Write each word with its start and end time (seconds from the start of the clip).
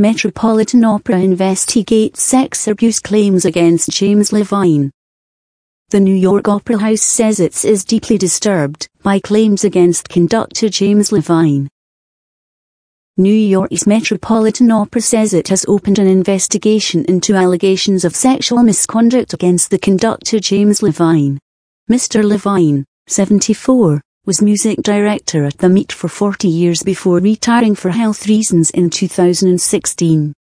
Metropolitan 0.00 0.82
Opera 0.82 1.18
investigates 1.18 2.22
sex 2.22 2.66
abuse 2.66 3.00
claims 3.00 3.44
against 3.44 3.90
James 3.90 4.32
Levine. 4.32 4.90
The 5.90 6.00
New 6.00 6.14
York 6.14 6.48
Opera 6.48 6.78
House 6.78 7.02
says 7.02 7.38
it 7.38 7.66
is 7.66 7.84
deeply 7.84 8.16
disturbed 8.16 8.88
by 9.02 9.18
claims 9.18 9.62
against 9.62 10.08
conductor 10.08 10.70
James 10.70 11.12
Levine. 11.12 11.68
New 13.18 13.30
York's 13.30 13.86
Metropolitan 13.86 14.70
Opera 14.70 15.02
says 15.02 15.34
it 15.34 15.48
has 15.48 15.66
opened 15.68 15.98
an 15.98 16.06
investigation 16.06 17.04
into 17.04 17.34
allegations 17.34 18.02
of 18.02 18.16
sexual 18.16 18.62
misconduct 18.62 19.34
against 19.34 19.70
the 19.70 19.78
conductor 19.78 20.40
James 20.40 20.82
Levine. 20.82 21.38
Mr. 21.90 22.24
Levine, 22.24 22.86
74, 23.06 24.00
was 24.30 24.40
music 24.40 24.80
director 24.82 25.44
at 25.44 25.58
the 25.58 25.68
Meet 25.68 25.90
for 25.90 26.06
40 26.06 26.46
years 26.46 26.84
before 26.84 27.18
retiring 27.18 27.74
for 27.74 27.90
health 27.90 28.28
reasons 28.28 28.70
in 28.70 28.88
2016. 28.88 30.32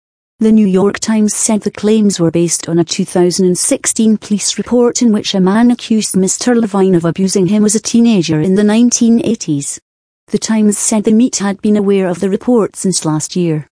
The 0.41 0.53
New 0.53 0.67
York 0.67 0.99
Times 0.99 1.35
said 1.35 1.63
the 1.63 1.71
claims 1.71 2.21
were 2.21 2.31
based 2.31 2.69
on 2.69 2.79
a 2.79 2.85
2016 2.85 4.19
police 4.19 4.59
report 4.59 5.01
in 5.01 5.11
which 5.11 5.35
a 5.35 5.41
man 5.41 5.71
accused 5.71 6.17
Mr. 6.17 6.55
Levine 6.55 6.97
of 6.97 7.07
abusing 7.07 7.47
him 7.47 7.65
as 7.65 7.75
a 7.75 7.81
teenager 7.81 8.43
in 8.43 8.57
the 8.57 8.63
1980s. 8.63 9.79
The 10.27 10.39
Times 10.39 10.77
said 10.77 11.05
the 11.05 11.13
Meet 11.13 11.37
had 11.37 11.63
been 11.63 11.79
aware 11.79 12.09
of 12.09 12.21
the 12.21 12.29
report 12.29 12.77
since 12.77 13.07
last 13.07 13.37
year. 13.37 13.67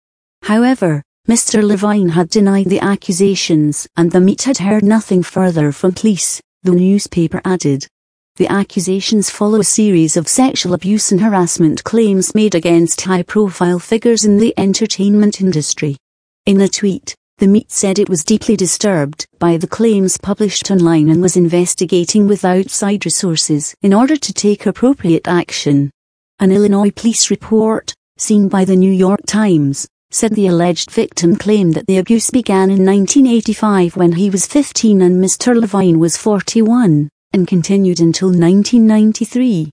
However, 0.42 1.02
Mr. 1.28 1.60
Levine 1.60 2.10
had 2.10 2.28
denied 2.28 2.66
the 2.66 2.78
accusations 2.78 3.88
and 3.96 4.12
the 4.12 4.20
Meet 4.20 4.42
had 4.42 4.58
heard 4.58 4.84
nothing 4.84 5.24
further 5.24 5.72
from 5.72 5.90
police, 5.90 6.40
the 6.62 6.70
newspaper 6.70 7.40
added. 7.44 7.88
The 8.36 8.50
accusations 8.50 9.30
follow 9.30 9.60
a 9.60 9.64
series 9.64 10.16
of 10.16 10.26
sexual 10.26 10.74
abuse 10.74 11.12
and 11.12 11.20
harassment 11.20 11.84
claims 11.84 12.34
made 12.34 12.56
against 12.56 13.02
high-profile 13.02 13.78
figures 13.78 14.24
in 14.24 14.38
the 14.38 14.52
entertainment 14.56 15.40
industry. 15.40 15.96
In 16.44 16.60
a 16.60 16.66
tweet, 16.66 17.14
the 17.38 17.46
Met 17.46 17.70
said 17.70 18.00
it 18.00 18.08
was 18.08 18.24
deeply 18.24 18.56
disturbed 18.56 19.24
by 19.38 19.56
the 19.56 19.68
claims 19.68 20.18
published 20.18 20.68
online 20.72 21.10
and 21.10 21.22
was 21.22 21.36
investigating 21.36 22.26
with 22.26 22.44
outside 22.44 23.04
resources 23.04 23.72
in 23.82 23.94
order 23.94 24.16
to 24.16 24.32
take 24.32 24.66
appropriate 24.66 25.28
action. 25.28 25.92
An 26.40 26.50
Illinois 26.50 26.90
police 26.90 27.30
report, 27.30 27.94
seen 28.18 28.48
by 28.48 28.64
the 28.64 28.74
New 28.74 28.92
York 28.92 29.20
Times, 29.28 29.86
said 30.10 30.32
the 30.32 30.48
alleged 30.48 30.90
victim 30.90 31.36
claimed 31.36 31.74
that 31.74 31.86
the 31.86 31.98
abuse 31.98 32.30
began 32.30 32.68
in 32.68 32.84
1985 32.84 33.96
when 33.96 34.14
he 34.14 34.28
was 34.28 34.44
15 34.44 35.02
and 35.02 35.22
Mr. 35.22 35.54
Levine 35.54 36.00
was 36.00 36.16
41 36.16 37.10
and 37.34 37.48
continued 37.48 38.00
until 38.00 38.28
1993. 38.28 39.68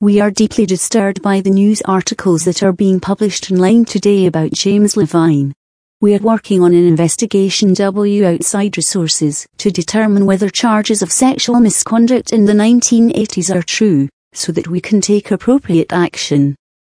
We 0.00 0.20
are 0.20 0.30
deeply 0.30 0.66
disturbed 0.66 1.22
by 1.22 1.40
the 1.40 1.50
news 1.50 1.80
articles 1.86 2.44
that 2.44 2.62
are 2.62 2.74
being 2.74 3.00
published 3.00 3.50
online 3.50 3.86
today 3.86 4.26
about 4.26 4.52
James 4.52 4.98
Levine. 4.98 5.54
We 6.02 6.14
are 6.14 6.20
working 6.20 6.62
on 6.62 6.74
an 6.74 6.86
investigation 6.86 7.72
W 7.72 8.26
outside 8.26 8.76
resources 8.76 9.46
to 9.56 9.70
determine 9.70 10.26
whether 10.26 10.50
charges 10.50 11.00
of 11.00 11.10
sexual 11.10 11.58
misconduct 11.58 12.34
in 12.34 12.44
the 12.44 12.52
1980s 12.52 13.52
are 13.52 13.62
true, 13.62 14.10
so 14.34 14.52
that 14.52 14.68
we 14.68 14.82
can 14.82 15.00
take 15.00 15.30
appropriate 15.30 15.94
action. 15.94 16.54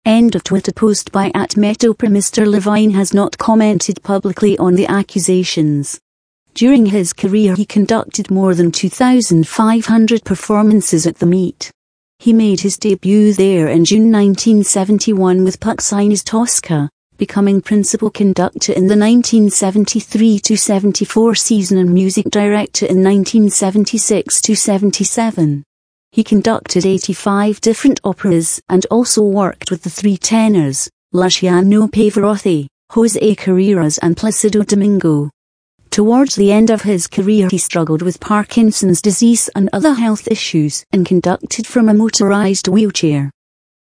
End 0.06 0.34
of 0.34 0.44
Twitter 0.44 0.72
post 0.72 1.12
by 1.12 1.30
at 1.34 1.50
MetOpera 1.50 2.08
Mr. 2.08 2.46
Levine 2.46 2.92
has 2.92 3.12
not 3.12 3.36
commented 3.36 4.02
publicly 4.02 4.56
on 4.56 4.76
the 4.76 4.86
accusations. 4.86 6.00
During 6.56 6.86
his 6.86 7.12
career 7.12 7.54
he 7.54 7.64
conducted 7.66 8.30
more 8.30 8.54
than 8.54 8.72
2,500 8.72 10.24
performances 10.24 11.06
at 11.06 11.18
the 11.18 11.26
Met. 11.26 11.70
He 12.18 12.32
made 12.32 12.60
his 12.60 12.78
debut 12.78 13.34
there 13.34 13.68
in 13.68 13.84
June 13.84 14.10
1971 14.10 15.44
with 15.44 15.60
Puccini's 15.60 16.24
Tosca, 16.24 16.88
becoming 17.18 17.60
principal 17.60 18.08
conductor 18.08 18.72
in 18.72 18.86
the 18.86 18.94
1973-74 18.94 21.36
season 21.36 21.76
and 21.76 21.92
music 21.92 22.24
director 22.30 22.86
in 22.86 23.02
1976-77. 23.02 25.62
He 26.12 26.24
conducted 26.24 26.86
85 26.86 27.60
different 27.60 28.00
operas 28.02 28.62
and 28.70 28.86
also 28.90 29.22
worked 29.22 29.70
with 29.70 29.82
the 29.82 29.90
three 29.90 30.16
tenors, 30.16 30.88
Luciano 31.12 31.86
Pavarotti, 31.86 32.66
Jose 32.92 33.34
Carreras 33.34 33.98
and 34.00 34.16
Placido 34.16 34.66
Domingo. 34.66 35.28
Towards 35.96 36.34
the 36.34 36.52
end 36.52 36.68
of 36.68 36.82
his 36.82 37.06
career 37.06 37.48
he 37.50 37.56
struggled 37.56 38.02
with 38.02 38.20
Parkinson's 38.20 39.00
disease 39.00 39.48
and 39.56 39.70
other 39.72 39.94
health 39.94 40.28
issues 40.30 40.84
and 40.92 41.06
conducted 41.06 41.66
from 41.66 41.88
a 41.88 41.94
motorized 41.94 42.68
wheelchair. 42.68 43.30